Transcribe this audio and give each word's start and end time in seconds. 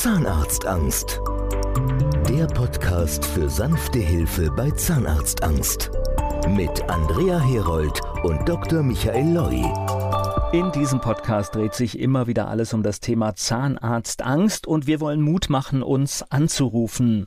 Zahnarztangst. 0.00 1.20
Der 2.28 2.46
Podcast 2.46 3.24
für 3.24 3.50
sanfte 3.50 3.98
Hilfe 3.98 4.48
bei 4.48 4.70
Zahnarztangst. 4.70 5.90
Mit 6.48 6.88
Andrea 6.88 7.40
Herold 7.40 8.00
und 8.22 8.48
Dr. 8.48 8.84
Michael 8.84 9.34
Loi. 9.34 9.64
In 10.56 10.70
diesem 10.70 11.00
Podcast 11.00 11.56
dreht 11.56 11.74
sich 11.74 11.98
immer 11.98 12.28
wieder 12.28 12.46
alles 12.46 12.74
um 12.74 12.84
das 12.84 13.00
Thema 13.00 13.34
Zahnarztangst 13.34 14.68
und 14.68 14.86
wir 14.86 15.00
wollen 15.00 15.20
Mut 15.20 15.50
machen, 15.50 15.82
uns 15.82 16.22
anzurufen. 16.30 17.26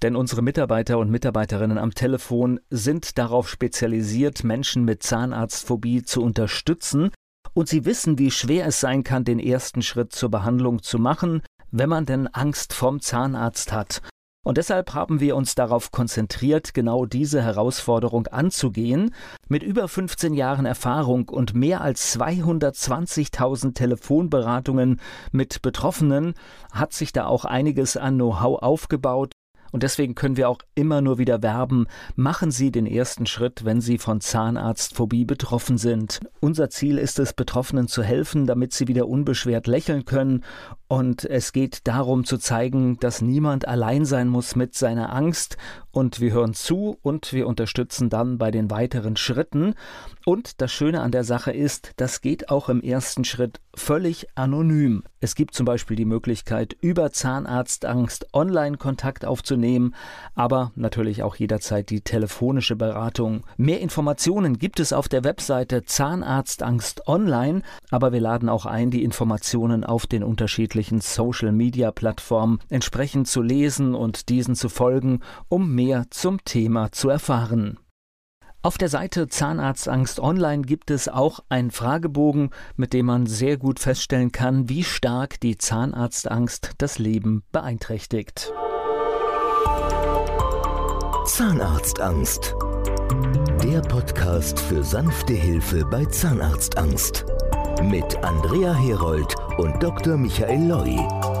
Denn 0.00 0.14
unsere 0.14 0.40
Mitarbeiter 0.42 0.98
und 0.98 1.10
Mitarbeiterinnen 1.10 1.78
am 1.78 1.94
Telefon 1.96 2.60
sind 2.70 3.18
darauf 3.18 3.48
spezialisiert, 3.48 4.44
Menschen 4.44 4.84
mit 4.84 5.02
Zahnarztphobie 5.02 6.04
zu 6.04 6.22
unterstützen 6.22 7.10
und 7.54 7.68
sie 7.68 7.84
wissen, 7.84 8.20
wie 8.20 8.30
schwer 8.30 8.66
es 8.66 8.78
sein 8.78 9.02
kann, 9.02 9.24
den 9.24 9.40
ersten 9.40 9.82
Schritt 9.82 10.12
zur 10.12 10.30
Behandlung 10.30 10.80
zu 10.84 11.00
machen, 11.00 11.42
wenn 11.70 11.88
man 11.88 12.06
denn 12.06 12.26
Angst 12.28 12.72
vom 12.72 13.00
Zahnarzt 13.00 13.72
hat. 13.72 14.02
Und 14.44 14.56
deshalb 14.56 14.94
haben 14.94 15.20
wir 15.20 15.36
uns 15.36 15.54
darauf 15.54 15.90
konzentriert, 15.90 16.72
genau 16.72 17.04
diese 17.04 17.42
Herausforderung 17.42 18.28
anzugehen. 18.28 19.14
Mit 19.48 19.62
über 19.62 19.88
15 19.88 20.32
Jahren 20.32 20.64
Erfahrung 20.64 21.28
und 21.28 21.54
mehr 21.54 21.82
als 21.82 22.18
220.000 22.18 23.74
Telefonberatungen 23.74 25.00
mit 25.32 25.60
Betroffenen 25.60 26.34
hat 26.72 26.94
sich 26.94 27.12
da 27.12 27.26
auch 27.26 27.44
einiges 27.44 27.98
an 27.98 28.14
Know-how 28.14 28.62
aufgebaut 28.62 29.32
und 29.70 29.82
deswegen 29.82 30.14
können 30.14 30.36
wir 30.36 30.48
auch 30.48 30.60
immer 30.74 31.00
nur 31.00 31.18
wieder 31.18 31.42
werben, 31.42 31.86
machen 32.16 32.50
Sie 32.50 32.70
den 32.70 32.86
ersten 32.86 33.26
Schritt, 33.26 33.64
wenn 33.64 33.80
Sie 33.80 33.98
von 33.98 34.20
Zahnarztphobie 34.20 35.24
betroffen 35.24 35.76
sind. 35.76 36.20
Unser 36.40 36.70
Ziel 36.70 36.98
ist 36.98 37.18
es, 37.18 37.34
Betroffenen 37.34 37.88
zu 37.88 38.02
helfen, 38.02 38.46
damit 38.46 38.72
sie 38.72 38.88
wieder 38.88 39.08
unbeschwert 39.08 39.66
lächeln 39.66 40.04
können. 40.04 40.44
Und 40.88 41.26
es 41.26 41.52
geht 41.52 41.86
darum 41.86 42.24
zu 42.24 42.38
zeigen, 42.38 42.98
dass 42.98 43.20
niemand 43.20 43.68
allein 43.68 44.06
sein 44.06 44.26
muss 44.26 44.56
mit 44.56 44.74
seiner 44.74 45.12
Angst. 45.12 45.58
Und 45.90 46.20
wir 46.20 46.32
hören 46.32 46.54
zu 46.54 46.96
und 47.02 47.32
wir 47.32 47.46
unterstützen 47.46 48.08
dann 48.08 48.38
bei 48.38 48.50
den 48.50 48.70
weiteren 48.70 49.16
Schritten. 49.16 49.74
Und 50.24 50.60
das 50.60 50.72
Schöne 50.72 51.02
an 51.02 51.10
der 51.10 51.24
Sache 51.24 51.52
ist, 51.52 51.92
das 51.96 52.20
geht 52.22 52.48
auch 52.50 52.68
im 52.68 52.80
ersten 52.80 53.24
Schritt 53.24 53.60
völlig 53.74 54.26
anonym. 54.34 55.02
Es 55.20 55.34
gibt 55.34 55.54
zum 55.54 55.66
Beispiel 55.66 55.96
die 55.96 56.04
Möglichkeit, 56.04 56.76
über 56.80 57.10
Zahnarztangst 57.10 58.32
online 58.32 58.76
Kontakt 58.76 59.24
aufzunehmen, 59.24 59.94
aber 60.34 60.72
natürlich 60.74 61.22
auch 61.22 61.36
jederzeit 61.36 61.90
die 61.90 62.02
telefonische 62.02 62.76
Beratung. 62.76 63.44
Mehr 63.56 63.80
Informationen 63.80 64.58
gibt 64.58 64.80
es 64.80 64.92
auf 64.92 65.08
der 65.08 65.24
Webseite 65.24 65.84
Zahnarztangst 65.84 67.08
online, 67.08 67.62
aber 67.90 68.12
wir 68.12 68.20
laden 68.20 68.48
auch 68.48 68.66
ein, 68.66 68.90
die 68.90 69.02
Informationen 69.02 69.84
auf 69.84 70.06
den 70.06 70.22
unterschiedlichen 70.22 70.77
Social-Media-Plattformen 71.00 72.60
entsprechend 72.68 73.28
zu 73.28 73.42
lesen 73.42 73.94
und 73.94 74.28
diesen 74.28 74.54
zu 74.54 74.68
folgen, 74.68 75.20
um 75.48 75.74
mehr 75.74 76.06
zum 76.10 76.44
Thema 76.44 76.92
zu 76.92 77.08
erfahren. 77.08 77.78
Auf 78.60 78.76
der 78.76 78.88
Seite 78.88 79.28
Zahnarztangst 79.28 80.18
Online 80.18 80.62
gibt 80.62 80.90
es 80.90 81.08
auch 81.08 81.40
einen 81.48 81.70
Fragebogen, 81.70 82.50
mit 82.76 82.92
dem 82.92 83.06
man 83.06 83.26
sehr 83.26 83.56
gut 83.56 83.78
feststellen 83.78 84.32
kann, 84.32 84.68
wie 84.68 84.82
stark 84.82 85.38
die 85.40 85.58
Zahnarztangst 85.58 86.72
das 86.78 86.98
Leben 86.98 87.44
beeinträchtigt. 87.52 88.52
Zahnarztangst. 91.24 92.54
Der 93.62 93.80
Podcast 93.82 94.58
für 94.58 94.82
sanfte 94.82 95.34
Hilfe 95.34 95.84
bei 95.84 96.04
Zahnarztangst. 96.06 97.26
Mit 97.82 98.22
Andrea 98.24 98.74
Herold 98.74 99.36
und 99.58 99.80
Dr. 99.80 100.16
Michael 100.16 100.66
Loi. 100.66 101.37